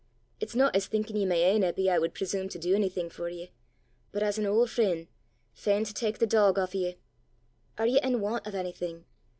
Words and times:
It's 0.39 0.55
no 0.55 0.69
as 0.69 0.87
thinkin' 0.87 1.15
ye 1.15 1.27
my 1.27 1.35
ain, 1.35 1.61
Eppy, 1.61 1.87
I 1.87 1.99
wud 1.99 2.15
preshume 2.15 2.49
to 2.49 2.57
du 2.57 2.73
onything 2.73 3.07
for 3.11 3.29
ye, 3.29 3.51
but 4.11 4.23
as 4.23 4.39
an 4.39 4.47
auld 4.47 4.71
freen', 4.71 5.09
fain 5.53 5.83
to 5.83 5.93
tak 5.93 6.17
the 6.17 6.25
dog 6.25 6.57
aff 6.57 6.73
o' 6.73 6.77
ye. 6.79 6.97
Are 7.77 7.85
ye 7.85 7.99
in 8.01 8.19
want 8.19 8.47
o' 8.47 8.57
onything? 8.59 9.05